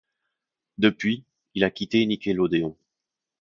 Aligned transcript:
Depuis 0.79 1.25
il 1.53 1.63
a 1.63 1.69
quitté 1.69 2.03
Nickelodeon. 2.07 2.75